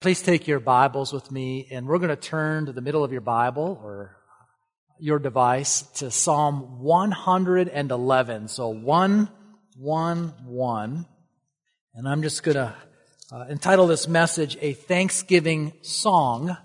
[0.00, 3.12] Please take your Bibles with me, and we're going to turn to the middle of
[3.12, 4.16] your Bible or
[4.98, 8.48] your device to Psalm 111.
[8.48, 11.06] So 111.
[11.92, 12.74] And I'm just going to
[13.30, 16.56] uh, entitle this message A Thanksgiving Song.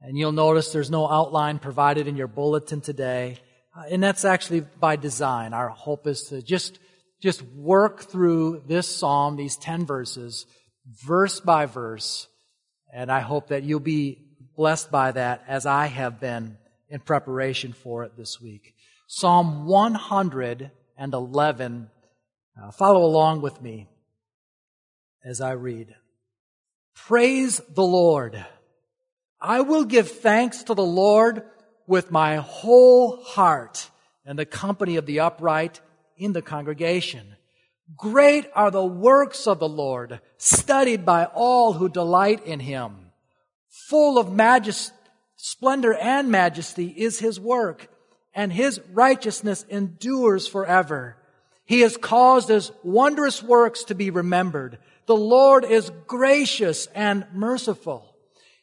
[0.00, 3.38] And you'll notice there's no outline provided in your bulletin today.
[3.72, 5.54] Uh, and that's actually by design.
[5.54, 6.80] Our hope is to just,
[7.22, 10.44] just work through this psalm, these 10 verses,
[11.06, 12.26] verse by verse,
[12.92, 14.18] and I hope that you'll be
[14.56, 16.58] blessed by that as I have been
[16.88, 18.74] in preparation for it this week.
[19.06, 21.90] Psalm 111.
[22.60, 23.86] Uh, follow along with me
[25.24, 25.94] as I read.
[26.94, 28.44] Praise the Lord.
[29.40, 31.44] I will give thanks to the Lord
[31.86, 33.88] with my whole heart
[34.24, 35.80] and the company of the upright
[36.16, 37.36] in the congregation.
[37.96, 43.10] Great are the works of the Lord, studied by all who delight in him.
[43.88, 44.94] Full of majesty,
[45.36, 47.88] splendor and majesty is his work,
[48.34, 51.16] and his righteousness endures forever.
[51.64, 54.78] He has caused his wondrous works to be remembered.
[55.06, 58.14] The Lord is gracious and merciful.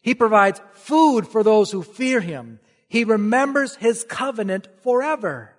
[0.02, 2.60] He provides food for those who fear him.
[2.88, 5.54] He remembers his covenant forever.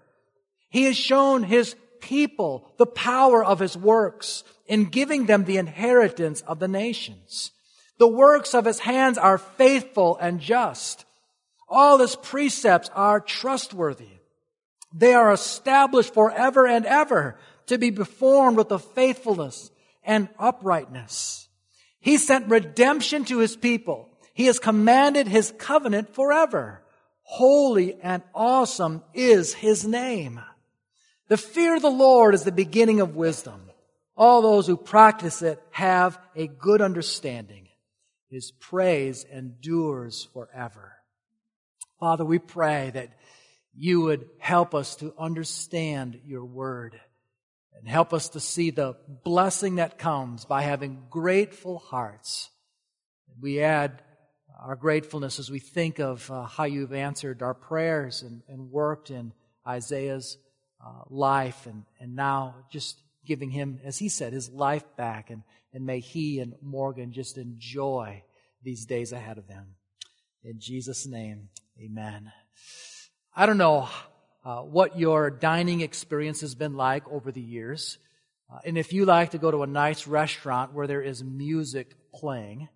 [0.71, 6.43] He has shown his people the power of his works in giving them the inheritance
[6.43, 7.53] of the nations.
[7.99, 11.05] The works of his hands are faithful and just.
[11.69, 14.19] All his precepts are trustworthy.
[14.93, 19.71] They are established forever and ever to be performed with the faithfulness
[20.03, 21.49] and uprightness.
[22.01, 24.09] He sent redemption to his people.
[24.33, 26.83] He has commanded his covenant forever.
[27.23, 30.41] Holy and awesome is his name.
[31.29, 33.71] The fear of the Lord is the beginning of wisdom.
[34.17, 37.69] All those who practice it have a good understanding.
[38.31, 40.95] His praise endures forever.
[42.01, 43.11] Father, we pray that
[43.75, 46.99] you would help us to understand your word
[47.79, 52.51] and help us to see the blessing that comes by having grateful hearts.
[53.41, 54.03] We add
[54.61, 59.11] our gratefulness as we think of uh, how you've answered our prayers and, and worked
[59.11, 59.33] in
[59.67, 60.39] Isaiah's
[60.85, 65.31] uh, life and, and now just giving him, as he said, his life back.
[65.31, 68.23] And, and may he and Morgan just enjoy
[68.63, 69.75] these days ahead of them.
[70.43, 71.49] In Jesus' name,
[71.81, 72.33] amen.
[73.35, 73.89] I don't know
[74.45, 77.99] uh, what your dining experience has been like over the years.
[78.53, 81.95] Uh, and if you like to go to a nice restaurant where there is music
[82.15, 82.69] playing,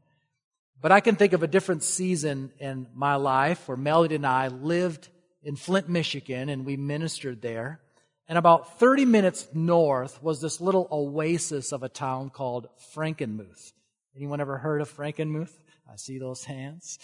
[0.80, 4.48] but I can think of a different season in my life where Melody and I
[4.48, 5.08] lived
[5.42, 7.80] in Flint, Michigan, and we ministered there.
[8.28, 13.72] And about 30 minutes north was this little oasis of a town called Frankenmuth.
[14.16, 15.52] Anyone ever heard of Frankenmuth?
[15.90, 16.98] I see those hands.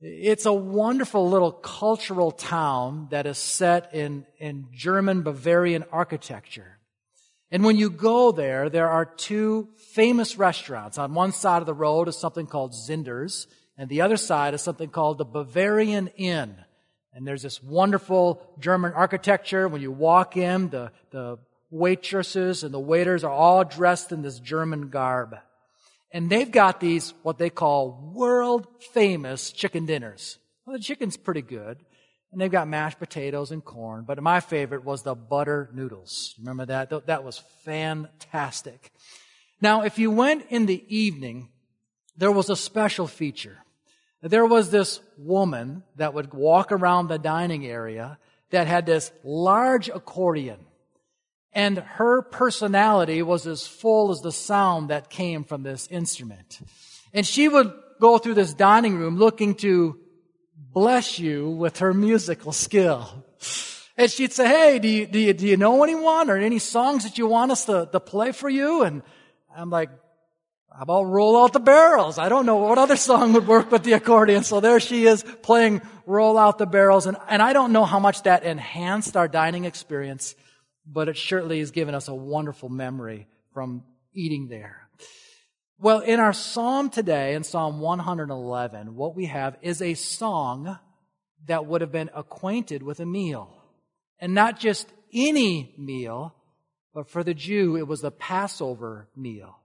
[0.00, 6.78] It's a wonderful little cultural town that is set in, in German Bavarian architecture.
[7.50, 10.98] And when you go there, there are two famous restaurants.
[10.98, 14.62] On one side of the road is something called Zehnder's, and the other side is
[14.62, 16.56] something called the Bavarian Inn.
[17.18, 19.66] And there's this wonderful German architecture.
[19.66, 24.38] When you walk in, the, the waitresses and the waiters are all dressed in this
[24.38, 25.34] German garb.
[26.12, 30.38] And they've got these, what they call world famous chicken dinners.
[30.64, 31.78] Well, the chicken's pretty good.
[32.30, 34.04] And they've got mashed potatoes and corn.
[34.06, 36.36] But my favorite was the butter noodles.
[36.38, 37.06] Remember that?
[37.06, 38.92] That was fantastic.
[39.60, 41.48] Now, if you went in the evening,
[42.16, 43.58] there was a special feature
[44.22, 48.18] there was this woman that would walk around the dining area
[48.50, 50.58] that had this large accordion.
[51.52, 56.60] And her personality was as full as the sound that came from this instrument.
[57.12, 59.98] And she would go through this dining room looking to
[60.72, 63.24] bless you with her musical skill.
[63.96, 67.04] And she'd say, Hey, do you, do you, do you know anyone or any songs
[67.04, 68.82] that you want us to, to play for you?
[68.82, 69.02] And
[69.56, 69.90] I'm like,
[70.78, 72.18] how about roll out the barrels?
[72.18, 74.44] I don't know what other song would work with the accordion.
[74.44, 77.06] So there she is playing roll out the barrels.
[77.06, 80.36] And, and I don't know how much that enhanced our dining experience,
[80.86, 83.82] but it certainly has given us a wonderful memory from
[84.14, 84.88] eating there.
[85.80, 90.78] Well, in our psalm today, in Psalm 111, what we have is a song
[91.46, 93.52] that would have been acquainted with a meal.
[94.20, 96.36] And not just any meal,
[96.94, 99.57] but for the Jew, it was the Passover meal.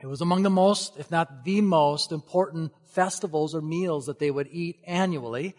[0.00, 4.30] It was among the most, if not the most important festivals or meals that they
[4.30, 5.54] would eat annually.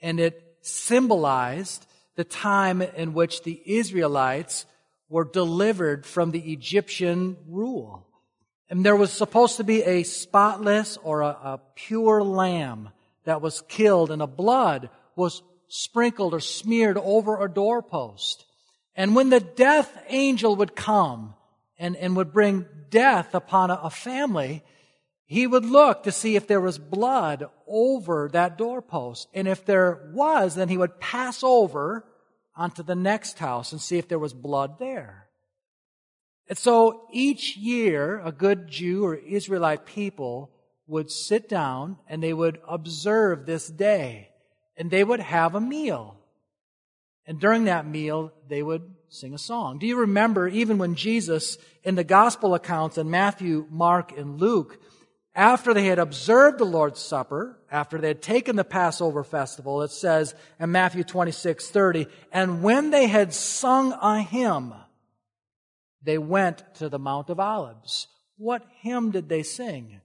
[0.00, 1.86] And it symbolized
[2.16, 4.66] the time in which the Israelites
[5.08, 8.06] were delivered from the Egyptian rule.
[8.70, 12.88] And there was supposed to be a spotless or a, a pure lamb
[13.24, 18.46] that was killed and the blood was sprinkled or smeared over a doorpost.
[18.94, 21.34] And when the death angel would come
[21.82, 24.62] and, and would bring death upon a, a family,
[25.26, 29.26] he would look to see if there was blood over that doorpost.
[29.34, 32.04] And if there was, then he would pass over
[32.54, 35.26] onto the next house and see if there was blood there.
[36.48, 40.52] And so each year, a good Jew or Israelite people
[40.86, 44.28] would sit down and they would observe this day
[44.76, 46.16] and they would have a meal.
[47.26, 49.78] And during that meal, they would sing a song.
[49.78, 54.80] Do you remember even when Jesus in the gospel accounts in Matthew, Mark, and Luke,
[55.34, 59.90] after they had observed the Lord's Supper, after they had taken the Passover festival, it
[59.90, 64.72] says in Matthew 26, 30, and when they had sung a hymn,
[66.02, 68.08] they went to the Mount of Olives.
[68.38, 70.00] What hymn did they sing?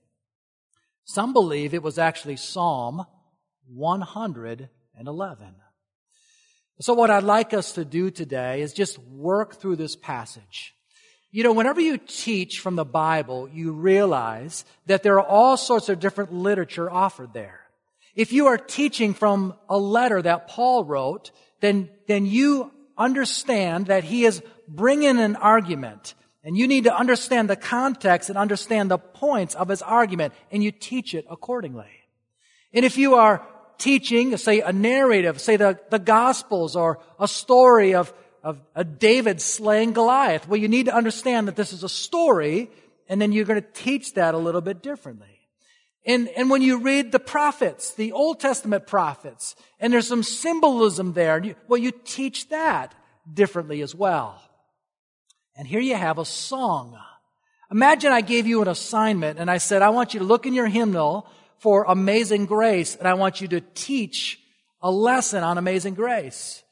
[1.05, 3.05] Some believe it was actually Psalm
[3.67, 5.55] 111.
[6.79, 10.75] So what I'd like us to do today is just work through this passage.
[11.31, 15.89] You know, whenever you teach from the Bible, you realize that there are all sorts
[15.89, 17.61] of different literature offered there.
[18.15, 21.31] If you are teaching from a letter that Paul wrote,
[21.61, 26.13] then, then you understand that he is bringing an argument.
[26.43, 30.63] And you need to understand the context and understand the points of his argument, and
[30.63, 31.89] you teach it accordingly.
[32.71, 33.45] And if you are
[33.77, 38.13] teaching, say a narrative, say the, the Gospels or a story of,
[38.43, 40.47] of a David slaying Goliath.
[40.47, 42.69] Well, you need to understand that this is a story,
[43.09, 45.27] and then you're going to teach that a little bit differently.
[46.05, 51.13] And, and when you read the prophets, the Old Testament prophets, and there's some symbolism
[51.13, 52.95] there, well, you teach that
[53.31, 54.41] differently as well.
[55.57, 56.97] And here you have a song.
[57.69, 60.53] Imagine I gave you an assignment and I said, I want you to look in
[60.53, 61.27] your hymnal
[61.59, 64.39] for Amazing Grace, and I want you to teach
[64.81, 66.63] a lesson on Amazing Grace.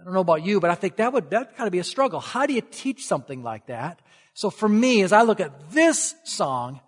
[0.00, 1.84] I don't know about you, but I think that would that kind of be a
[1.84, 2.20] struggle.
[2.20, 4.00] How do you teach something like that?
[4.34, 6.80] So for me, as I look at this song,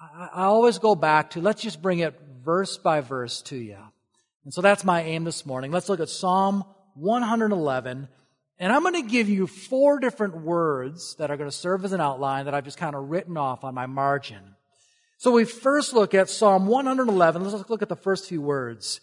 [0.00, 3.78] I, I always go back to let's just bring it verse by verse to you.
[4.44, 5.70] And so that's my aim this morning.
[5.70, 6.64] Let's look at Psalm
[6.94, 8.08] 111.
[8.58, 11.92] And I'm going to give you four different words that are going to serve as
[11.92, 14.53] an outline that I've just kind of written off on my margin.
[15.24, 17.44] So we first look at Psalm 111.
[17.50, 19.00] Let's look at the first few words.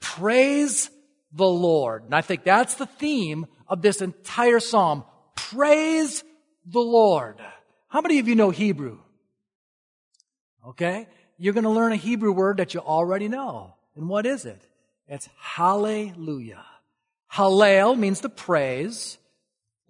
[0.00, 0.88] Praise
[1.34, 2.04] the Lord.
[2.04, 5.04] And I think that's the theme of this entire psalm.
[5.36, 6.24] Praise
[6.64, 7.42] the Lord.
[7.88, 9.00] How many of you know Hebrew?
[10.66, 11.08] Okay.
[11.36, 13.74] You're going to learn a Hebrew word that you already know.
[13.96, 14.66] And what is it?
[15.08, 16.64] It's hallelujah.
[17.30, 19.18] Hallel means to praise.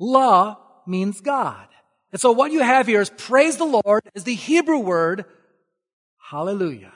[0.00, 1.68] La means God.
[2.10, 5.26] And so what you have here is praise the Lord is the Hebrew word
[6.30, 6.92] Hallelujah.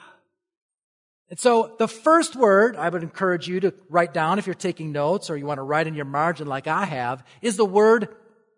[1.28, 4.90] And so the first word I would encourage you to write down if you're taking
[4.90, 8.08] notes or you want to write in your margin like I have is the word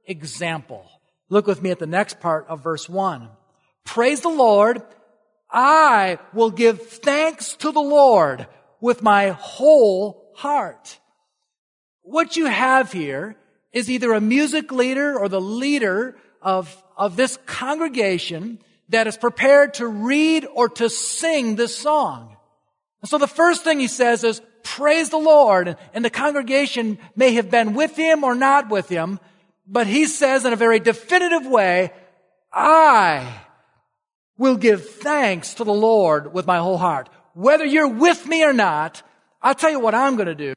[0.06, 0.88] example.
[1.28, 3.31] Look with me at the next part of verse one.
[3.84, 4.82] Praise the Lord.
[5.50, 8.46] I will give thanks to the Lord
[8.81, 11.00] with my whole heart.
[12.02, 13.34] What you have here
[13.72, 19.75] is either a music leader or the leader of, of this congregation that is prepared
[19.75, 22.36] to read or to sing this song.
[23.00, 25.76] And so the first thing he says is, praise the Lord.
[25.94, 29.19] And the congregation may have been with him or not with him,
[29.67, 31.93] but he says in a very definitive way,
[32.53, 33.41] I
[34.36, 37.08] will give thanks to the Lord with my whole heart.
[37.34, 39.03] Whether you're with me or not,
[39.41, 40.55] I'll tell you what I'm going to do.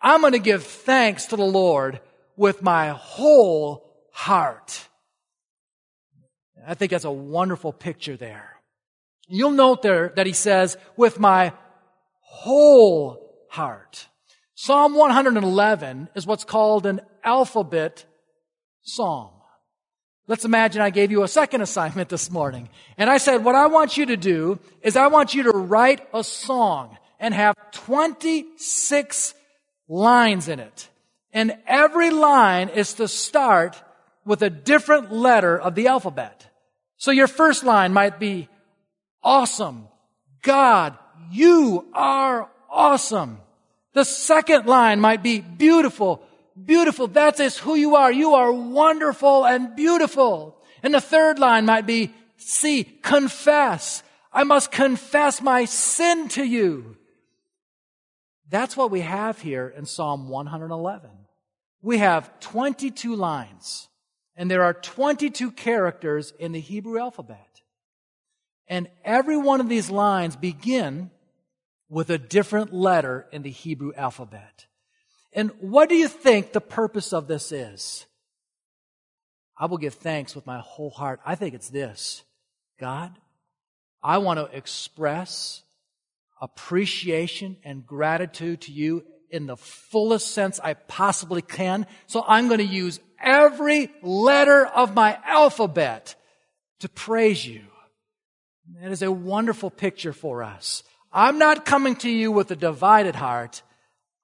[0.00, 2.00] I'm going to give thanks to the Lord
[2.36, 4.87] with my whole heart.
[6.68, 8.60] I think that's a wonderful picture there.
[9.26, 11.52] You'll note there that he says, with my
[12.20, 14.06] whole heart.
[14.54, 18.04] Psalm 111 is what's called an alphabet
[18.82, 19.30] psalm.
[20.26, 22.68] Let's imagine I gave you a second assignment this morning.
[22.98, 26.06] And I said, what I want you to do is I want you to write
[26.12, 29.34] a song and have 26
[29.88, 30.88] lines in it.
[31.32, 33.82] And every line is to start
[34.26, 36.47] with a different letter of the alphabet.
[36.98, 38.48] So your first line might be,
[39.22, 39.88] awesome.
[40.42, 40.98] God,
[41.30, 43.38] you are awesome.
[43.94, 46.22] The second line might be beautiful.
[46.62, 47.06] Beautiful.
[47.08, 48.12] That is who you are.
[48.12, 50.56] You are wonderful and beautiful.
[50.82, 54.02] And the third line might be, see, confess.
[54.32, 56.96] I must confess my sin to you.
[58.50, 61.10] That's what we have here in Psalm 111.
[61.82, 63.87] We have 22 lines.
[64.38, 67.60] And there are 22 characters in the Hebrew alphabet.
[68.68, 71.10] And every one of these lines begin
[71.88, 74.66] with a different letter in the Hebrew alphabet.
[75.32, 78.06] And what do you think the purpose of this is?
[79.56, 81.20] I will give thanks with my whole heart.
[81.26, 82.22] I think it's this
[82.78, 83.10] God,
[84.02, 85.64] I want to express
[86.40, 91.86] appreciation and gratitude to you in the fullest sense I possibly can.
[92.06, 96.14] So I'm going to use every letter of my alphabet
[96.80, 97.62] to praise you.
[98.80, 100.82] That is a wonderful picture for us.
[101.12, 103.62] I'm not coming to you with a divided heart.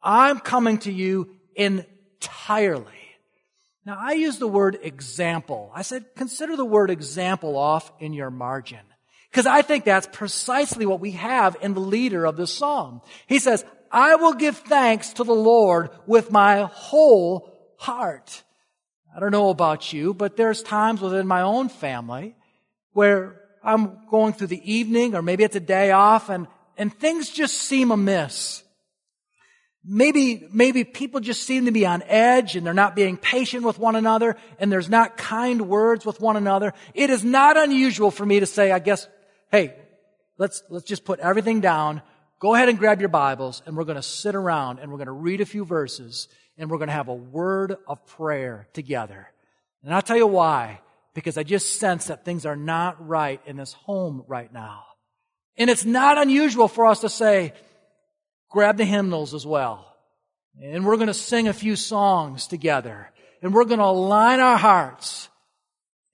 [0.02, 2.86] I'm coming to you entirely.
[3.86, 5.70] Now, I use the word example.
[5.74, 8.80] I said, consider the word example off in your margin.
[9.30, 13.00] Because I think that's precisely what we have in the leader of this psalm.
[13.26, 18.42] He says, I will give thanks to the Lord with my whole heart.
[19.14, 22.34] I don't know about you, but there's times within my own family
[22.92, 27.30] where I'm going through the evening or maybe it's a day off and, and things
[27.30, 28.64] just seem amiss.
[29.84, 33.78] Maybe, maybe people just seem to be on edge and they're not being patient with
[33.78, 36.74] one another and there's not kind words with one another.
[36.92, 39.06] It is not unusual for me to say, I guess,
[39.52, 39.76] hey,
[40.38, 42.02] let's, let's just put everything down.
[42.40, 45.06] Go ahead and grab your Bibles and we're going to sit around and we're going
[45.06, 49.30] to read a few verses and we're going to have a word of prayer together.
[49.82, 50.80] And I'll tell you why.
[51.14, 54.84] Because I just sense that things are not right in this home right now.
[55.56, 57.52] And it's not unusual for us to say,
[58.50, 59.94] grab the hymnals as well.
[60.60, 63.10] And we're going to sing a few songs together.
[63.42, 65.28] And we're going to align our hearts.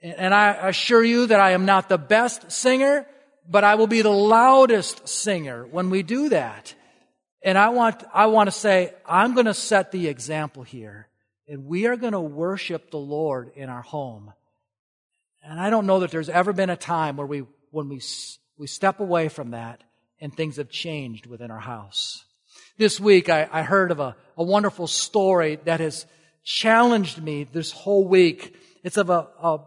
[0.03, 3.07] And I assure you that I am not the best singer,
[3.49, 6.75] but I will be the loudest singer when we do that.
[7.43, 11.09] And I want, I want to say, I'm going to set the example here.
[11.49, 14.33] And we are going to worship the Lord in our home.
[15.43, 18.01] And I don't know that there's ever been a time where we, when we,
[18.59, 19.83] we step away from that
[20.21, 22.25] and things have changed within our house.
[22.77, 26.07] This week, I, I heard of a, a, wonderful story that has
[26.45, 28.57] challenged me this whole week.
[28.83, 29.61] It's of a, a,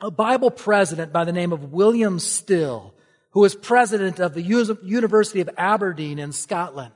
[0.00, 2.94] a Bible president by the name of William Still,
[3.32, 6.92] who was president of the University of Aberdeen in Scotland.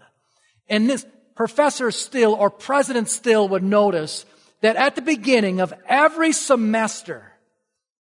[0.68, 4.24] And this Professor Still or President Still would notice
[4.60, 7.32] that at the beginning of every semester,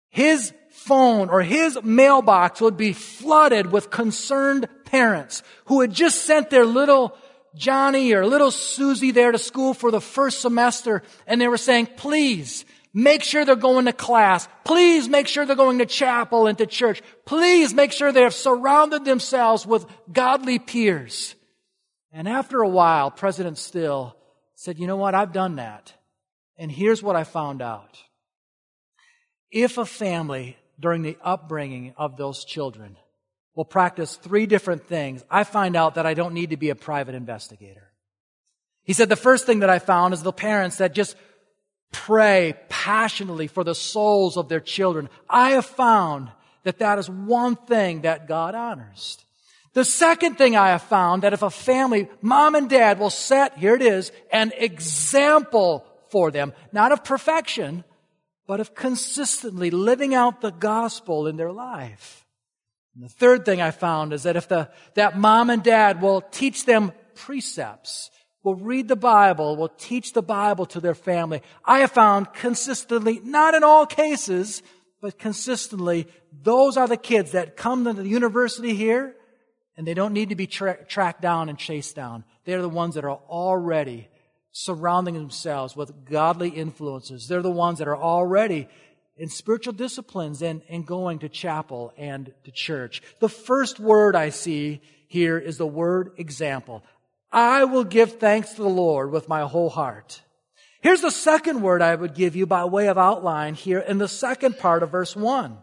[0.08, 6.50] his phone or his mailbox would be flooded with concerned parents who had just sent
[6.50, 7.16] their little
[7.54, 11.86] Johnny or little Susie there to school for the first semester and they were saying,
[11.96, 12.64] please
[12.96, 14.48] make sure they're going to class.
[14.64, 17.02] Please make sure they're going to chapel and to church.
[17.26, 21.34] Please make sure they have surrounded themselves with godly peers.
[22.10, 24.16] And after a while, President Still
[24.54, 25.14] said, you know what?
[25.14, 25.92] I've done that.
[26.56, 28.02] And here's what I found out.
[29.50, 32.96] If a family during the upbringing of those children
[33.54, 36.74] will practice three different things, I find out that I don't need to be a
[36.74, 37.92] private investigator.
[38.84, 41.14] He said the first thing that I found is the parents that just
[41.92, 45.08] pray passionately for the souls of their children.
[45.28, 46.30] I have found
[46.64, 49.18] that that is one thing that God honors.
[49.72, 53.58] The second thing I have found that if a family, mom and dad will set,
[53.58, 57.84] here it is, an example for them, not of perfection,
[58.46, 62.24] but of consistently living out the gospel in their life.
[62.94, 66.22] And the third thing I found is that if the, that mom and dad will
[66.22, 68.10] teach them precepts,
[68.46, 73.20] will read the Bible, will teach the Bible to their family, I have found consistently,
[73.24, 74.62] not in all cases,
[75.02, 76.06] but consistently,
[76.44, 79.16] those are the kids that come to the university here
[79.76, 82.22] and they don't need to be tra- tracked down and chased down.
[82.44, 84.06] They're the ones that are already
[84.52, 87.26] surrounding themselves with godly influences.
[87.26, 88.68] They're the ones that are already
[89.16, 93.02] in spiritual disciplines and, and going to chapel and to church.
[93.18, 96.84] The first word I see here is the word example.
[97.36, 100.22] I will give thanks to the Lord with my whole heart.
[100.80, 104.08] Here's the second word I would give you by way of outline here in the
[104.08, 105.58] second part of verse one.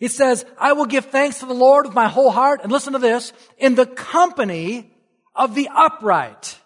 [0.00, 2.60] It says, I will give thanks to the Lord with my whole heart.
[2.62, 4.90] And listen to this, in the company
[5.34, 6.58] of the upright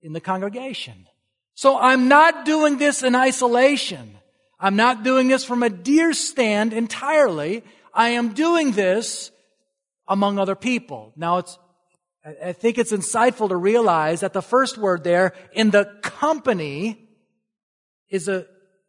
[0.00, 1.06] in the congregation.
[1.54, 4.16] So I'm not doing this in isolation.
[4.58, 7.62] I'm not doing this from a deer stand entirely.
[7.92, 9.32] I am doing this
[10.08, 11.12] among other people.
[11.14, 11.58] Now it's,
[12.26, 17.08] I think it's insightful to realize that the first word there in the company
[18.08, 18.46] is a,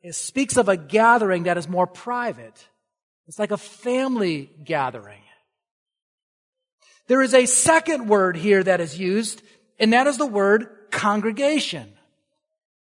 [0.10, 2.68] speaks of a gathering that is more private.
[3.28, 5.22] It's like a family gathering.
[7.08, 9.44] There is a second word here that is used,
[9.80, 11.94] and that is the word congregation.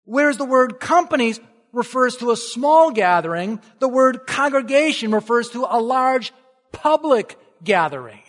[0.04, 1.40] Whereas the word companies
[1.72, 3.62] refers to a small gathering.
[3.80, 6.34] The word congregation refers to a large
[6.74, 8.21] public gathering.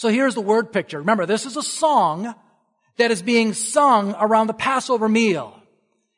[0.00, 0.98] So here's the word picture.
[0.98, 2.34] Remember, this is a song
[2.96, 5.54] that is being sung around the Passover meal.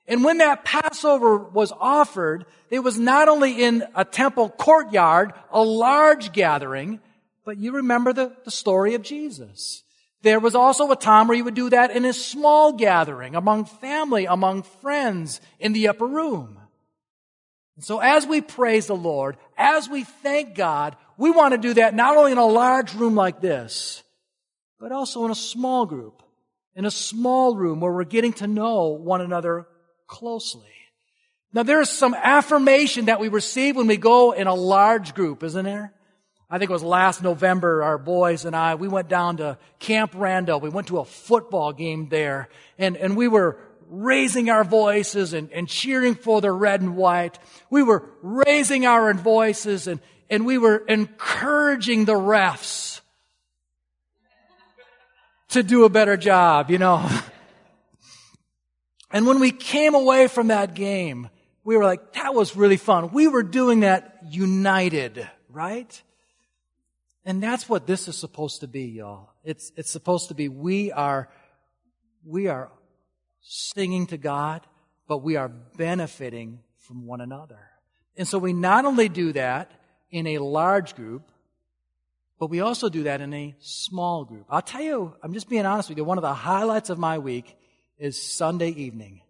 [0.06, 5.64] And when that Passover was offered, it was not only in a temple courtyard, a
[5.64, 7.00] large gathering,
[7.44, 9.82] but you remember the, the story of Jesus.
[10.22, 13.64] There was also a time where he would do that in a small gathering, among
[13.64, 16.56] family, among friends, in the upper room.
[17.74, 21.74] And so as we praise the Lord, as we thank God, we want to do
[21.74, 24.02] that not only in a large room like this,
[24.78, 26.22] but also in a small group,
[26.74, 29.66] in a small room where we're getting to know one another
[30.06, 30.68] closely.
[31.52, 35.64] Now there's some affirmation that we receive when we go in a large group, isn't
[35.64, 35.92] there?
[36.50, 40.12] I think it was last November, our boys and I, we went down to Camp
[40.14, 40.60] Randall.
[40.60, 45.52] We went to a football game there and, and we were raising our voices and,
[45.52, 47.38] and cheering for the red and white.
[47.70, 50.00] We were raising our voices and,
[50.32, 53.02] and we were encouraging the refs
[55.50, 57.08] to do a better job, you know.
[59.14, 61.28] And when we came away from that game,
[61.64, 63.10] we were like, that was really fun.
[63.12, 66.02] We were doing that united, right?
[67.26, 69.28] And that's what this is supposed to be, y'all.
[69.44, 71.28] It's, it's supposed to be we are,
[72.24, 72.72] we are
[73.42, 74.66] singing to God,
[75.06, 77.60] but we are benefiting from one another.
[78.16, 79.72] And so we not only do that
[80.12, 81.22] in a large group,
[82.38, 84.46] but we also do that in a small group.
[84.48, 87.18] I'll tell you, I'm just being honest with you, one of the highlights of my
[87.18, 87.56] week
[87.98, 89.22] is Sunday evening.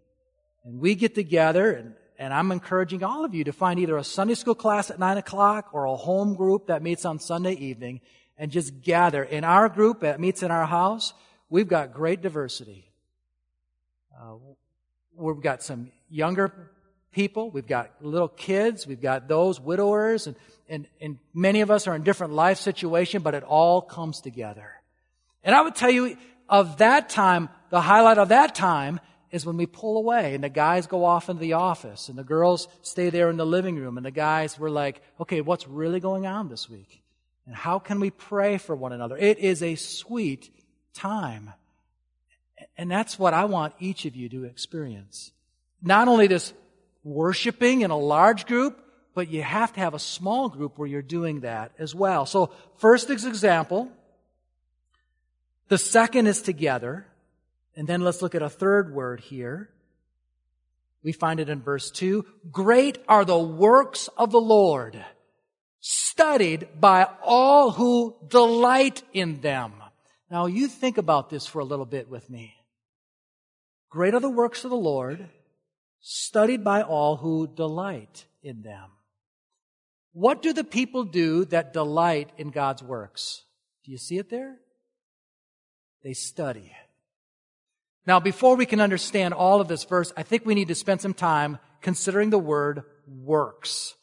[0.65, 4.05] And we get together and and I'm encouraging all of you to find either a
[4.05, 8.01] Sunday school class at 9 o'clock or a home group that meets on Sunday evening
[8.39, 9.25] and just gather.
[9.25, 11.15] In our group that meets in our house,
[11.51, 12.93] we've got great diversity.
[14.17, 14.35] Uh,
[15.17, 16.71] we've got some younger
[17.12, 20.37] people, we've got little kids, we've got those widowers, and,
[20.69, 24.73] and, and many of us are in different life situations, but it all comes together.
[25.45, 26.17] And I would tell you,
[26.49, 30.49] of that time, the highlight of that time is when we pull away and the
[30.50, 33.97] guys go off into the office and the girls stay there in the living room
[33.97, 37.02] and the guys were like, okay, what's really going on this week?
[37.47, 39.17] And how can we pray for one another?
[39.17, 40.50] It is a sweet
[40.93, 41.52] time.
[42.76, 45.32] And that's what I want each of you to experience.
[45.82, 46.52] Not only this
[47.04, 48.78] worshiping in a large group,
[49.15, 52.26] but you have to have a small group where you're doing that as well.
[52.26, 53.91] So first is example.
[55.69, 57.06] The second is together.
[57.75, 59.71] And then let's look at a third word here.
[61.02, 62.25] We find it in verse 2.
[62.50, 65.04] Great are the works of the Lord,
[65.80, 69.73] studied by all who delight in them.
[70.30, 72.54] Now you think about this for a little bit with me.
[73.91, 75.28] Great are the works of the Lord,
[76.02, 78.91] studied by all who delight in them.
[80.12, 83.45] What do the people do that delight in God's works?
[83.84, 84.58] Do you see it there?
[86.04, 86.73] They study.
[88.06, 91.00] Now, before we can understand all of this verse, I think we need to spend
[91.00, 93.95] some time considering the word works.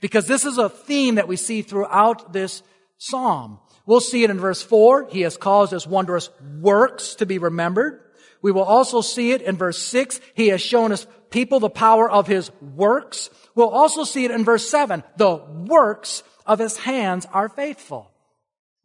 [0.00, 2.62] Because this is a theme that we see throughout this
[2.98, 3.58] psalm.
[3.84, 5.08] We'll see it in verse 4.
[5.10, 8.00] He has caused us wondrous works to be remembered.
[8.40, 10.20] We will also see it in verse 6.
[10.34, 13.30] He has shown us people the power of his works.
[13.54, 15.02] We'll also see it in verse 7.
[15.16, 18.10] The works of his hands are faithful.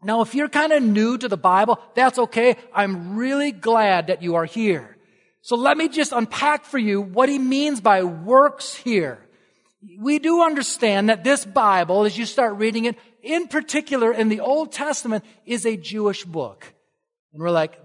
[0.03, 2.58] Now, if you're kind of new to the Bible, that's okay.
[2.73, 4.97] I'm really glad that you are here.
[5.41, 9.19] So let me just unpack for you what he means by works here.
[9.99, 14.39] We do understand that this Bible, as you start reading it, in particular in the
[14.39, 16.73] Old Testament, is a Jewish book.
[17.34, 17.77] And we're like,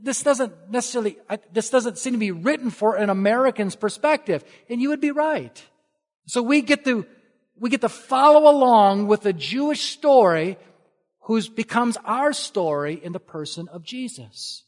[0.00, 1.18] this doesn't necessarily,
[1.52, 4.44] this doesn't seem to be written for an American's perspective.
[4.70, 5.62] And you would be right.
[6.26, 7.06] So we get to,
[7.58, 10.56] we get to follow along with the Jewish story
[11.22, 14.64] who becomes our story in the person of Jesus.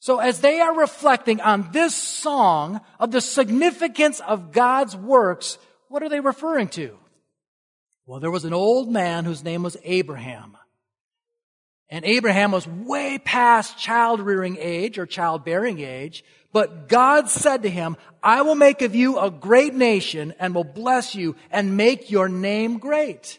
[0.00, 5.58] So as they are reflecting on this song of the significance of God's works,
[5.88, 6.98] what are they referring to?
[8.04, 10.56] Well, there was an old man whose name was Abraham.
[11.92, 17.68] And Abraham was way past child rearing age or childbearing age, but God said to
[17.68, 22.10] him, I will make of you a great nation and will bless you and make
[22.10, 23.38] your name great.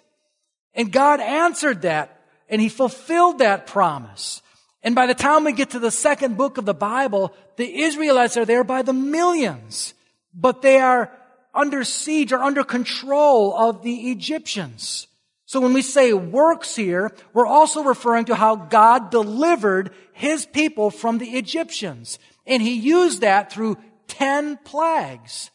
[0.76, 4.44] And God answered that and he fulfilled that promise.
[4.84, 8.38] And by the time we get to the second book of the Bible, the Israelites
[8.38, 9.96] are there by the millions,
[10.32, 11.12] but they are
[11.56, 15.08] under siege or under control of the Egyptians.
[15.54, 20.90] So when we say works here, we're also referring to how God delivered his people
[20.90, 22.18] from the Egyptians.
[22.48, 25.52] And he used that through ten plagues.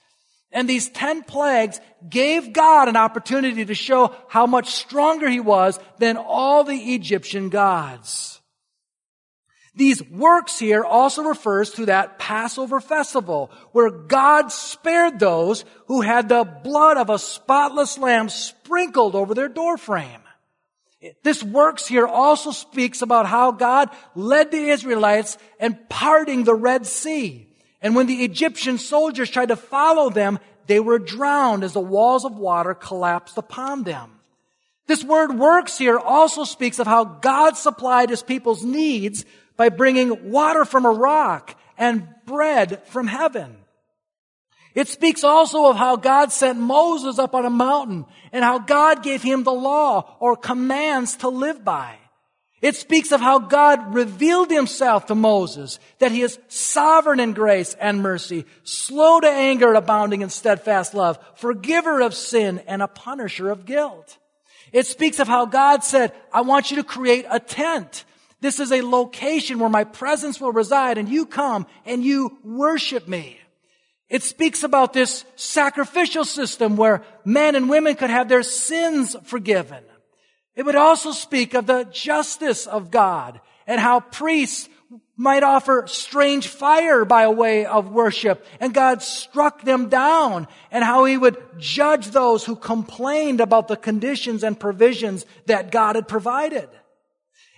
[0.53, 5.81] And these ten plagues gave God an opportunity to show how much stronger he was
[5.99, 8.38] than all the Egyptian gods.
[9.79, 16.29] These works here also refers to that Passover festival where God spared those who had
[16.29, 20.23] the blood of a spotless lamb sprinkled over their doorframe.
[21.23, 26.85] This works here also speaks about how God led the Israelites and parting the Red
[26.85, 27.47] Sea.
[27.81, 32.25] And when the Egyptian soldiers tried to follow them, they were drowned as the walls
[32.25, 34.11] of water collapsed upon them.
[34.89, 39.25] This word works here also speaks of how God supplied his people's needs
[39.59, 43.57] by bringing water from a rock and bread from heaven.
[44.75, 49.03] It speaks also of how God sent Moses up on a mountain and how God
[49.03, 51.97] gave him the law or commands to live by.
[52.61, 57.75] It speaks of how God revealed himself to Moses, that he is sovereign in grace
[57.75, 62.89] and mercy, slow to anger, and abounding in steadfast love, forgiver of sin and a
[62.89, 64.19] punisher of guilt.
[64.73, 68.05] It speaks of how God said, I want you to create a tent
[68.41, 73.09] this is a location where my presence will reside and you come and you worship
[73.09, 73.39] me.
[74.09, 79.85] It speaks about this sacrificial system where men and women could have their sins forgiven.
[80.55, 84.69] It would also speak of the justice of God and how priests
[85.17, 91.05] might offer strange fire by way of worship and God struck them down and how
[91.05, 96.69] he would judge those who complained about the conditions and provisions that God had provided.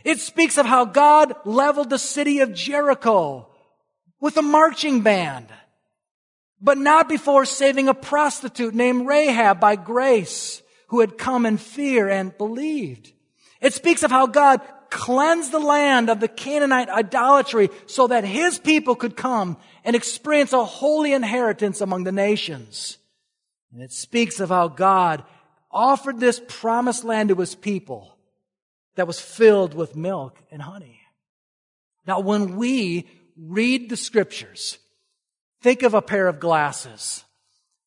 [0.04, 3.48] It speaks of how God leveled the city of Jericho
[4.20, 5.46] with a marching band,
[6.60, 12.08] but not before saving a prostitute named Rahab by grace who had come in fear
[12.08, 13.12] and believed.
[13.60, 14.60] It speaks of how God
[14.90, 20.52] cleansed the land of the Canaanite idolatry so that his people could come and experience
[20.52, 22.98] a holy inheritance among the nations.
[23.72, 25.22] And it speaks of how God
[25.70, 28.16] offered this promised land to his people
[28.96, 31.00] that was filled with milk and honey.
[32.06, 34.78] Now, when we read the scriptures,
[35.62, 37.24] think of a pair of glasses.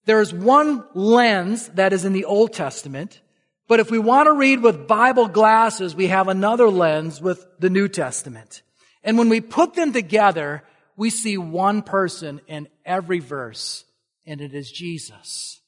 [0.05, 3.21] There is one lens that is in the Old Testament,
[3.67, 7.69] but if we want to read with Bible glasses, we have another lens with the
[7.69, 8.61] New Testament.
[9.03, 10.63] And when we put them together,
[10.95, 13.85] we see one person in every verse,
[14.25, 15.61] and it is Jesus.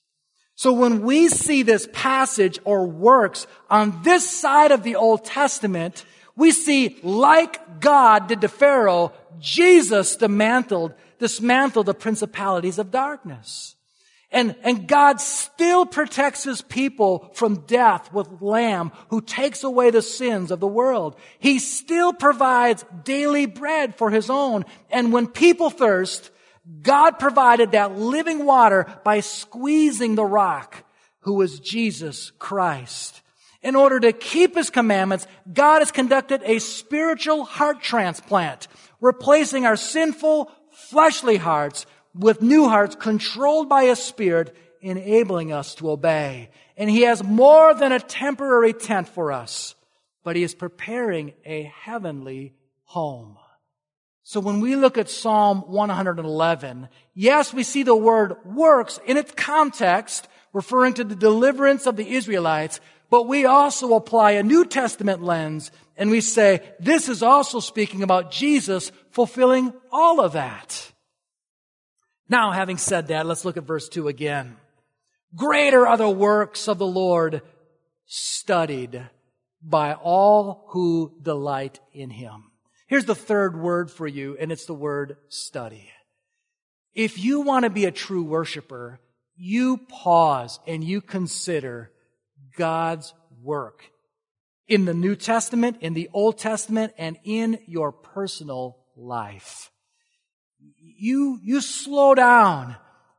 [0.56, 6.06] So when we see this passage or works on this side of the Old Testament,
[6.38, 13.76] we see like God did to Pharaoh, Jesus dismantled, dismantled the principalities of darkness.
[14.32, 20.02] And, and God still protects his people from death with lamb who takes away the
[20.02, 21.16] sins of the world.
[21.40, 24.66] He still provides daily bread for his own.
[24.90, 26.32] And when people thirst,
[26.82, 30.84] God provided that living water by squeezing the rock,
[31.20, 33.22] who was Jesus Christ.
[33.62, 38.68] In order to keep his commandments, God has conducted a spiritual heart transplant,
[39.02, 45.90] replacing our sinful, fleshly hearts with new hearts controlled by his spirit, enabling us to
[45.90, 46.50] obey.
[46.78, 49.76] And he has more than a temporary tent for us,
[50.24, 53.38] but he is preparing a heavenly home.
[54.28, 59.32] So when we look at Psalm 111, yes, we see the word works in its
[59.34, 62.80] context, referring to the deliverance of the Israelites,
[63.12, 68.02] but we also apply a New Testament lens and we say, this is also speaking
[68.02, 70.92] about Jesus fulfilling all of that.
[72.28, 74.58] Now, having said that, let's look at verse 2 again.
[75.36, 77.44] Greater are the works of the Lord
[78.08, 79.08] studied
[79.62, 82.46] by all who delight in him.
[82.88, 85.90] Here's the third word for you, and it's the word study.
[86.94, 89.00] If you want to be a true worshiper,
[89.36, 91.92] you pause and you consider
[92.58, 93.84] God's work
[94.68, 99.72] in the New Testament, in the Old Testament, and in your personal life.
[100.80, 102.76] You, you slow down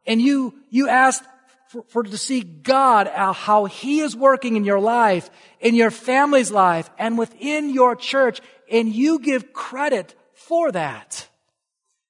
[0.07, 1.25] and you, you ask
[1.69, 5.29] for, for to see God, uh, how He is working in your life,
[5.61, 11.29] in your family's life, and within your church, and you give credit for that.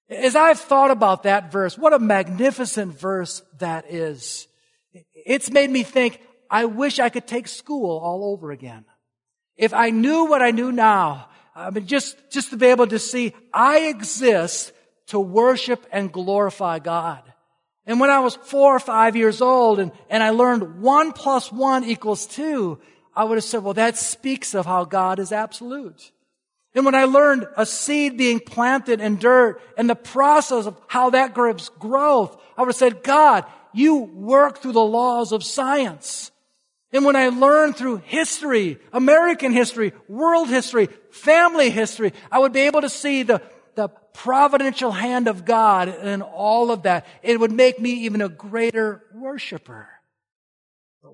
[0.08, 4.46] As I've thought about that verse, what a magnificent verse that is.
[5.14, 8.84] It's made me think, I wish I could take school all over again.
[9.56, 12.98] If I knew what I knew now, I mean, just, just to be able to
[12.98, 14.72] see, I exist
[15.08, 17.22] to worship and glorify God.
[17.86, 21.50] And when I was four or five years old and, and I learned one plus
[21.50, 22.80] one equals two,
[23.14, 26.12] I would have said, well, that speaks of how God is absolute.
[26.76, 31.08] And when I learned a seed being planted in dirt and the process of how
[31.10, 36.30] that gives growth, I would have said, God, you work through the laws of science.
[36.92, 42.60] And when I learned through history, American history, world history, family history, I would be
[42.60, 43.40] able to see the,
[43.74, 47.06] the providential hand of God in all of that.
[47.22, 49.88] It would make me even a greater worshiper.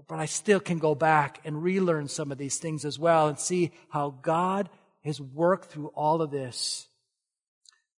[0.09, 3.39] But I still can go back and relearn some of these things as well and
[3.39, 4.69] see how God
[5.05, 6.87] has worked through all of this.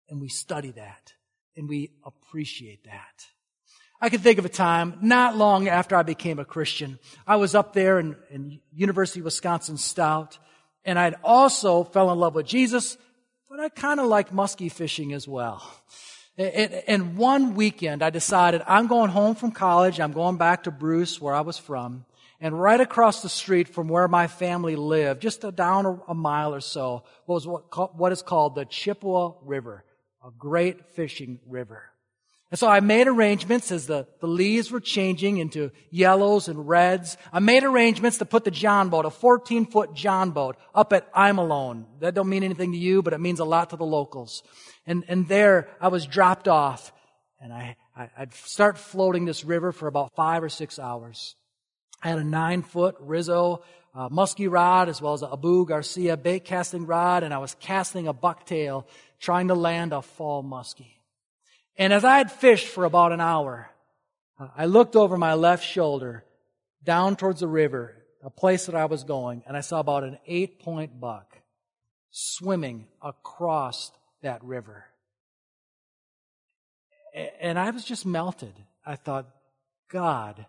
[0.09, 1.13] And we study that
[1.57, 3.27] and we appreciate that.
[4.01, 6.99] I can think of a time not long after I became a Christian.
[7.27, 10.39] I was up there in, in University of Wisconsin Stout
[10.85, 12.99] and I'd also fell in love with Jesus,
[13.49, 15.63] but I kind of liked muskie fishing as well.
[16.37, 20.01] And one weekend I decided I'm going home from college.
[20.01, 22.05] I'm going back to Bruce where I was from.
[22.41, 26.61] And right across the street from where my family lived, just down a mile or
[26.61, 29.85] so, was what is called the Chippewa River,
[30.25, 31.91] a great fishing river.
[32.51, 37.17] And so I made arrangements as the, the leaves were changing into yellows and reds.
[37.33, 41.09] I made arrangements to put the John boat, a 14 foot John boat, up at
[41.13, 41.87] I'm Alone.
[42.01, 44.43] That don't mean anything to you, but it means a lot to the locals.
[44.87, 46.93] And, and there I was dropped off
[47.41, 47.77] and I,
[48.17, 51.37] I'd start floating this river for about five or six hours.
[52.05, 53.65] I had a nine foot Rizzo
[53.95, 57.57] uh, muskie rod as well as a Abu Garcia bait casting rod and I was
[57.59, 58.85] casting a bucktail
[59.19, 60.99] trying to land a fall muskie.
[61.77, 63.71] And as I had fished for about an hour,
[64.39, 66.25] uh, I looked over my left shoulder
[66.85, 70.19] down towards the river, a place that I was going, and I saw about an
[70.27, 71.39] eight point buck
[72.11, 73.91] swimming across
[74.23, 74.85] that river.
[77.41, 78.53] And I was just melted.
[78.85, 79.27] I thought,
[79.89, 80.47] God,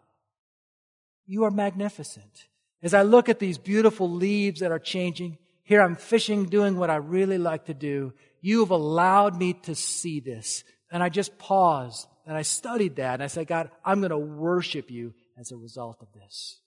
[1.26, 2.46] you are magnificent.
[2.84, 6.90] As I look at these beautiful leaves that are changing, here I'm fishing, doing what
[6.90, 8.14] I really like to do.
[8.42, 10.64] You have allowed me to see this.
[10.92, 14.18] And I just paused and I studied that and I said, God, I'm going to
[14.18, 16.60] worship you as a result of this.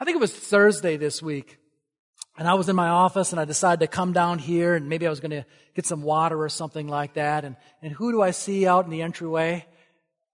[0.00, 1.58] I think it was Thursday this week.
[2.38, 5.06] And I was in my office and I decided to come down here and maybe
[5.06, 7.44] I was going to get some water or something like that.
[7.44, 9.64] And, and who do I see out in the entryway?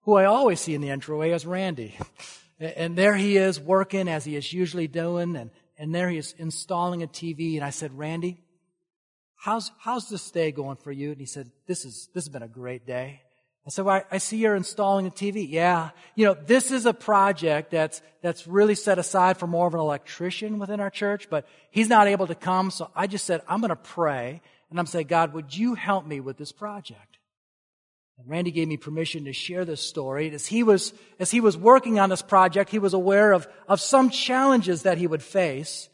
[0.02, 1.96] Who I always see in the entryway is Randy.
[2.62, 5.36] And there he is working as he is usually doing.
[5.36, 7.56] And, and there he is installing a TV.
[7.56, 8.40] And I said, Randy,
[9.36, 11.10] how's, how's this day going for you?
[11.10, 13.22] And he said, this is, this has been a great day.
[13.66, 15.46] I said, well, I, I see you're installing a TV.
[15.48, 15.90] Yeah.
[16.16, 19.80] You know, this is a project that's, that's really set aside for more of an
[19.80, 22.70] electrician within our church, but he's not able to come.
[22.70, 26.06] So I just said, I'm going to pray and I'm saying, God, would you help
[26.06, 27.11] me with this project?
[28.22, 30.30] And Randy gave me permission to share this story.
[30.30, 33.80] As he was, as he was working on this project, he was aware of, of
[33.80, 35.88] some challenges that he would face.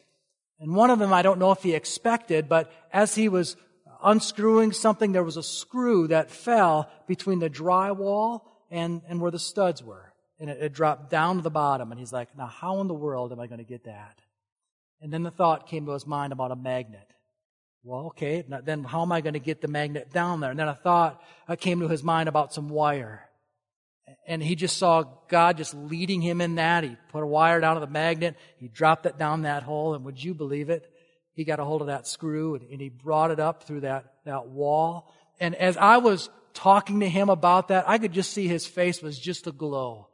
[0.61, 3.57] And one of them I don't know if he expected, but as he was
[4.03, 9.39] unscrewing something, there was a screw that fell between the drywall and, and where the
[9.39, 10.13] studs were.
[10.39, 11.91] And it, it dropped down to the bottom.
[11.91, 14.19] And he's like, now how in the world am I going to get that?
[15.01, 17.09] And then the thought came to his mind about a magnet.
[17.85, 20.51] Well, okay, then how am I going to get the magnet down there?
[20.51, 21.23] And then a thought
[21.61, 23.29] came to his mind about some wire.
[24.27, 26.85] And he just saw God just leading him in that.
[26.85, 28.37] He put a wire down to the magnet.
[28.59, 29.95] He dropped it down that hole.
[29.95, 30.91] And would you believe it?
[31.33, 34.13] He got a hold of that screw and, and he brought it up through that,
[34.25, 35.15] that wall.
[35.39, 39.01] And as I was talking to him about that, I could just see his face
[39.01, 40.09] was just aglow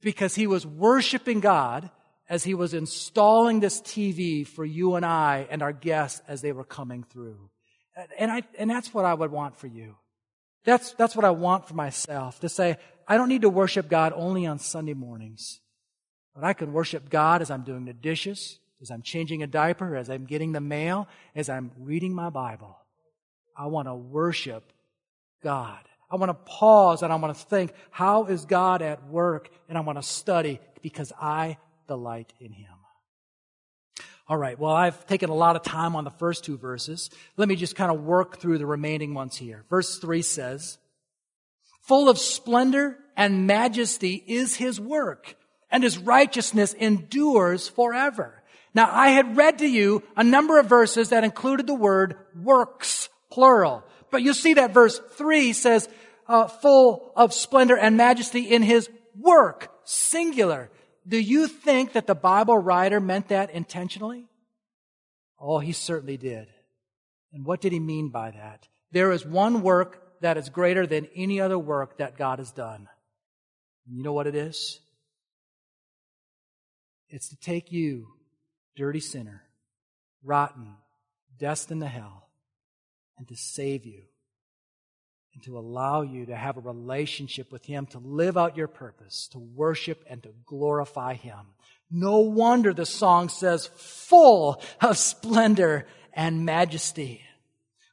[0.00, 1.90] because he was worshiping God
[2.28, 6.52] as he was installing this TV for you and I and our guests as they
[6.52, 7.50] were coming through.
[8.18, 9.96] And I, and that's what I would want for you.
[10.64, 14.12] That's, that's what I want for myself to say, I don't need to worship God
[14.16, 15.60] only on Sunday mornings,
[16.34, 19.94] but I can worship God as I'm doing the dishes, as I'm changing a diaper,
[19.94, 22.76] as I'm getting the mail, as I'm reading my Bible.
[23.56, 24.72] I want to worship
[25.42, 25.78] God.
[26.10, 29.48] I want to pause and I want to think, how is God at work?
[29.68, 32.68] And I want to study because I delight in Him.
[34.28, 37.10] All right, well, I've taken a lot of time on the first two verses.
[37.36, 39.64] Let me just kind of work through the remaining ones here.
[39.70, 40.78] Verse 3 says,
[41.82, 45.36] Full of splendor and majesty is his work,
[45.70, 48.42] and his righteousness endures forever.
[48.74, 53.08] Now, I had read to you a number of verses that included the word works,
[53.30, 53.84] plural.
[54.10, 55.88] But you see that verse 3 says,
[56.28, 60.70] uh, full of splendor and majesty in his work, singular.
[61.06, 64.26] Do you think that the Bible writer meant that intentionally?
[65.38, 66.48] Oh, he certainly did.
[67.32, 68.66] And what did he mean by that?
[68.92, 72.88] There is one work that is greater than any other work that God has done.
[73.86, 74.80] And you know what it is?
[77.08, 78.08] It's to take you,
[78.74, 79.42] dirty sinner,
[80.24, 80.74] rotten,
[81.38, 82.28] destined to hell,
[83.18, 84.02] and to save you
[85.36, 89.28] and to allow you to have a relationship with Him, to live out your purpose,
[89.32, 91.36] to worship and to glorify Him.
[91.90, 97.20] No wonder the song says, full of splendor and majesty.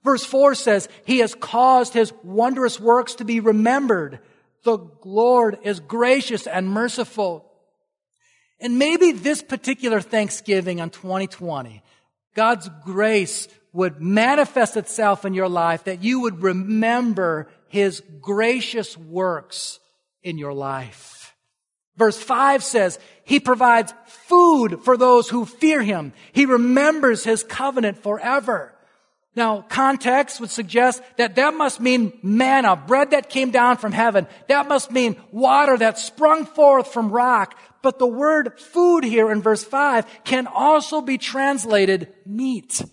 [0.05, 4.19] Verse 4 says, He has caused His wondrous works to be remembered.
[4.63, 7.51] The Lord is gracious and merciful.
[8.61, 11.83] And maybe this particular Thanksgiving on 2020,
[12.35, 19.79] God's grace would manifest itself in your life, that you would remember His gracious works
[20.21, 21.35] in your life.
[21.97, 26.13] Verse 5 says, He provides food for those who fear Him.
[26.31, 28.73] He remembers His covenant forever.
[29.35, 34.27] Now, context would suggest that that must mean manna, bread that came down from heaven.
[34.47, 37.57] That must mean water that sprung forth from rock.
[37.81, 42.83] But the word food here in verse 5 can also be translated meat.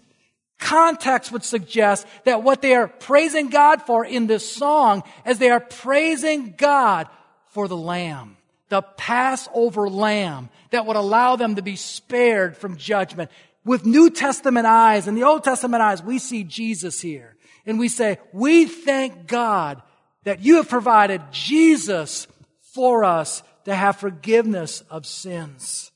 [0.61, 5.51] Context would suggest that what they are praising God for in this song is they
[5.51, 7.09] are praising God
[7.49, 8.37] for the lamb,
[8.69, 13.31] the Passover lamb that would allow them to be spared from judgment
[13.65, 17.37] with New Testament eyes and the Old Testament eyes, we see Jesus here.
[17.67, 19.83] And we say, we thank God
[20.25, 22.27] that you have provided Jesus
[22.75, 25.91] for us to have forgiveness of sins.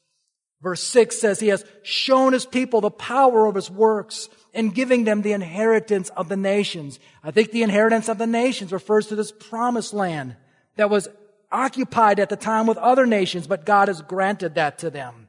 [0.60, 5.04] Verse 6 says, He has shown His people the power of His works in giving
[5.04, 7.00] them the inheritance of the nations.
[7.22, 10.36] I think the inheritance of the nations refers to this promised land
[10.76, 11.08] that was
[11.50, 15.28] occupied at the time with other nations, but God has granted that to them.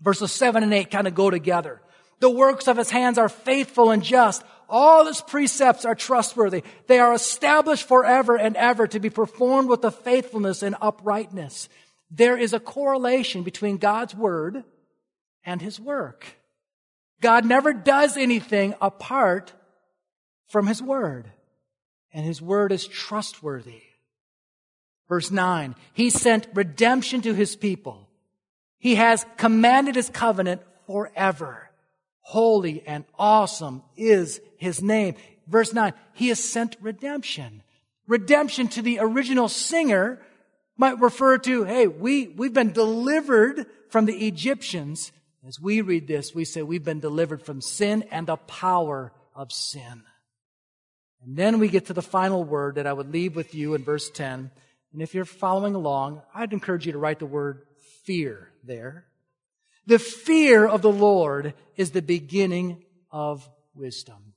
[0.00, 1.80] Verses 7 and 8 kind of go together.
[2.20, 4.42] The works of his hands are faithful and just.
[4.68, 6.62] All his precepts are trustworthy.
[6.86, 11.68] They are established forever and ever to be performed with the faithfulness and uprightness.
[12.10, 14.64] There is a correlation between God's word
[15.44, 16.38] and his work.
[17.24, 19.52] God never does anything apart
[20.46, 21.30] from his word.
[22.12, 23.82] And his word is trustworthy.
[25.08, 28.04] Verse 9, he sent redemption to his people
[28.84, 31.70] he has commanded his covenant forever.
[32.20, 35.14] Holy and awesome is his name.
[35.46, 37.62] Verse 9, he has sent redemption.
[38.06, 40.20] Redemption to the original singer
[40.76, 45.12] might refer to, hey, we, we've been delivered from the Egyptians.
[45.46, 49.52] As we read this, we say we've been delivered from sin and the power of
[49.52, 50.02] sin.
[51.22, 53.84] And then we get to the final word that I would leave with you in
[53.84, 54.50] verse 10.
[54.92, 57.62] And if you're following along, I'd encourage you to write the word
[58.04, 59.06] fear there.
[59.86, 64.34] The fear of the Lord is the beginning of wisdom.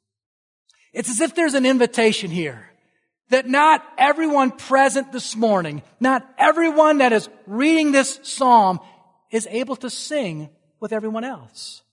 [0.94, 2.70] It's as if there's an invitation here
[3.30, 8.80] that not everyone present this morning, not everyone that is reading this psalm
[9.32, 11.84] is able to sing with everyone else.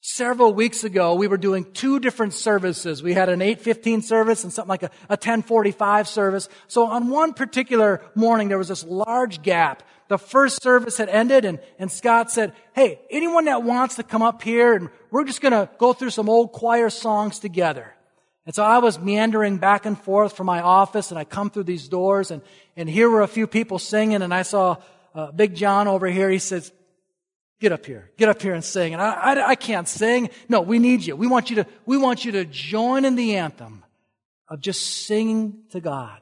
[0.00, 3.02] Several weeks ago, we were doing two different services.
[3.02, 6.48] We had an 815 service and something like a, a 1045 service.
[6.66, 11.44] So on one particular morning, there was this large gap the first service had ended
[11.44, 15.40] and, and Scott said, Hey, anyone that wants to come up here and we're just
[15.40, 17.94] going to go through some old choir songs together.
[18.46, 21.64] And so I was meandering back and forth from my office and I come through
[21.64, 22.40] these doors and,
[22.76, 24.78] and here were a few people singing and I saw
[25.14, 26.30] uh, Big John over here.
[26.30, 26.72] He says,
[27.60, 28.92] get up here, get up here and sing.
[28.92, 30.30] And I, I, I can't sing.
[30.48, 31.16] No, we need you.
[31.16, 33.84] We want you to, we want you to join in the anthem
[34.48, 36.20] of just singing to God.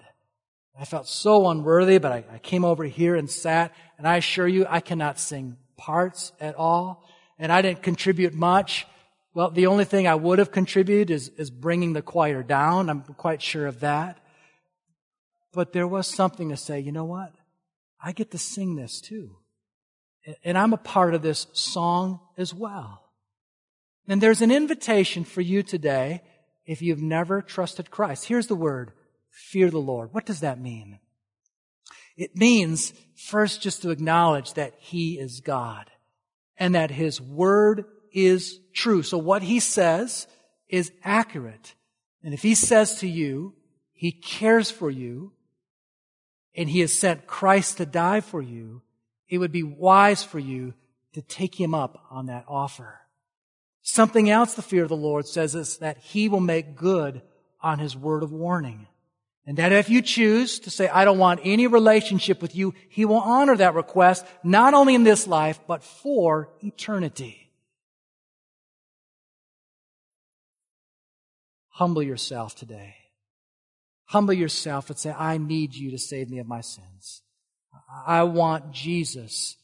[0.78, 4.46] I felt so unworthy, but I, I, came over here and sat, and I assure
[4.46, 7.02] you, I cannot sing parts at all,
[7.38, 8.86] and I didn't contribute much.
[9.32, 12.90] Well, the only thing I would have contributed is, is bringing the choir down.
[12.90, 14.18] I'm quite sure of that.
[15.52, 17.32] But there was something to say, you know what?
[18.02, 19.36] I get to sing this too.
[20.44, 23.02] And I'm a part of this song as well.
[24.08, 26.22] And there's an invitation for you today
[26.64, 28.26] if you've never trusted Christ.
[28.26, 28.92] Here's the word
[29.30, 30.12] fear the Lord.
[30.12, 30.98] What does that mean?
[32.16, 35.90] It means first just to acknowledge that He is God
[36.56, 39.02] and that His Word is true.
[39.02, 40.26] So what He says
[40.68, 41.74] is accurate.
[42.22, 43.54] And if He says to you,
[43.92, 45.32] He cares for you,
[46.54, 48.80] and He has sent Christ to die for you,
[49.28, 50.74] it would be wise for you
[51.14, 53.00] to take Him up on that offer.
[53.82, 57.22] Something else the fear of the Lord says is that He will make good
[57.60, 58.86] on His word of warning.
[59.46, 63.04] And that if you choose to say, I don't want any relationship with you, He
[63.04, 67.50] will honor that request, not only in this life, but for eternity.
[71.68, 72.96] Humble yourself today.
[74.06, 77.22] Humble yourself and say, I need you to save me of my sins.
[77.88, 79.56] I want Jesus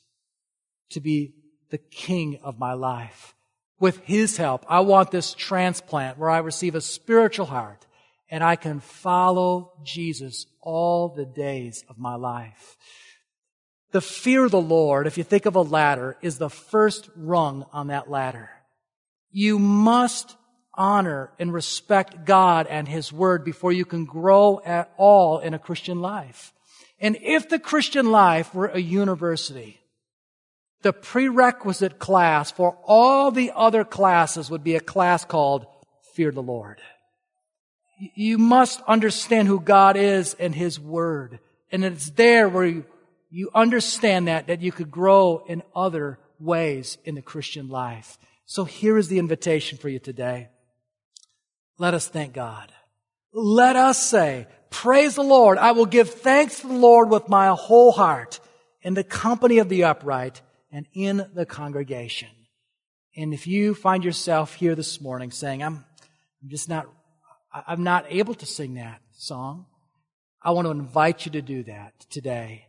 [0.91, 1.35] to be
[1.71, 3.35] the king of my life.
[3.81, 7.87] With His help, I want this transplant where I receive a spiritual heart
[8.31, 12.77] and I can follow Jesus all the days of my life.
[13.91, 17.67] The fear of the Lord, if you think of a ladder, is the first rung
[17.73, 18.49] on that ladder.
[19.31, 20.37] You must
[20.75, 25.59] honor and respect God and His Word before you can grow at all in a
[25.59, 26.55] Christian life.
[27.03, 29.81] And if the Christian life were a university,
[30.83, 35.67] the prerequisite class for all the other classes would be a class called
[36.15, 36.81] Fear the Lord.
[38.15, 41.41] You must understand who God is and His Word.
[41.73, 42.85] And it's there where you,
[43.31, 48.17] you understand that, that you could grow in other ways in the Christian life.
[48.47, 50.49] So here is the invitation for you today.
[51.79, 52.73] Let us thank God.
[53.33, 55.57] Let us say, praise the Lord.
[55.57, 58.41] I will give thanks to the Lord with my whole heart
[58.83, 62.29] in the company of the upright and in the congregation.
[63.17, 65.85] And if you find yourself here this morning saying, I'm,
[66.43, 66.87] I'm just not,
[67.67, 69.67] I'm not able to sing that song,
[70.43, 72.67] I want to invite you to do that today.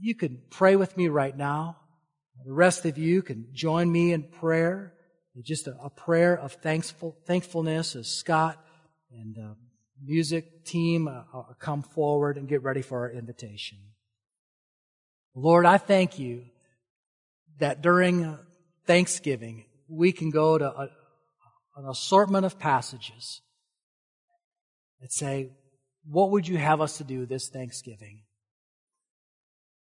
[0.00, 1.76] You can pray with me right now.
[2.44, 4.94] The rest of you can join me in prayer.
[5.42, 8.64] Just a, a prayer of thankful, thankfulness as Scott
[9.12, 9.56] and the
[10.02, 13.78] music team uh, uh, come forward and get ready for our invitation.
[15.34, 16.44] Lord, I thank you
[17.58, 18.38] that during
[18.86, 20.90] Thanksgiving, we can go to a,
[21.76, 23.40] an assortment of passages
[25.00, 25.50] that say,
[26.04, 28.22] what would you have us to do this Thanksgiving?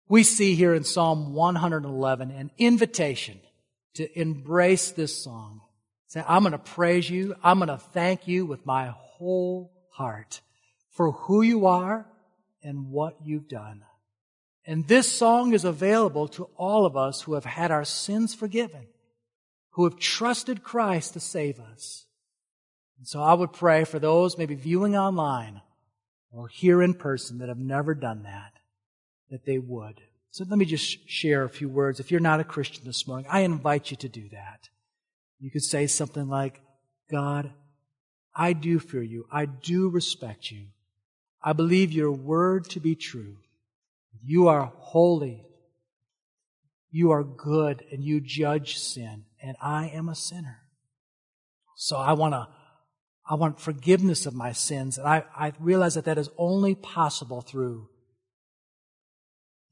[0.08, 3.40] We see here in Psalm 111 an invitation
[3.94, 5.60] to embrace this song.
[6.10, 7.36] Say, I'm going to praise you.
[7.40, 10.40] I'm going to thank you with my whole heart
[10.90, 12.04] for who you are
[12.64, 13.84] and what you've done.
[14.66, 18.88] And this song is available to all of us who have had our sins forgiven,
[19.74, 22.06] who have trusted Christ to save us.
[22.98, 25.60] And so I would pray for those maybe viewing online
[26.32, 28.54] or here in person that have never done that,
[29.30, 30.00] that they would.
[30.32, 32.00] So let me just share a few words.
[32.00, 34.69] If you're not a Christian this morning, I invite you to do that.
[35.40, 36.60] You could say something like,
[37.10, 37.50] God,
[38.34, 39.26] I do fear you.
[39.32, 40.66] I do respect you.
[41.42, 43.38] I believe your word to be true.
[44.22, 45.46] You are holy.
[46.90, 50.58] You are good and you judge sin and I am a sinner.
[51.74, 52.48] So I want to,
[53.28, 57.40] I want forgiveness of my sins and I, I realize that that is only possible
[57.40, 57.88] through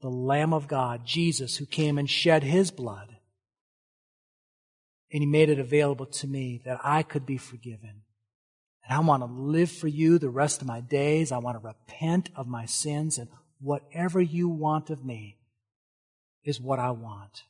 [0.01, 3.17] the Lamb of God, Jesus, who came and shed his blood.
[5.11, 8.03] And he made it available to me that I could be forgiven.
[8.83, 11.31] And I want to live for you the rest of my days.
[11.31, 13.29] I want to repent of my sins and
[13.59, 15.37] whatever you want of me
[16.43, 17.43] is what I want.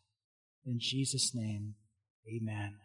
[0.65, 1.75] In Jesus' name,
[2.27, 2.75] amen.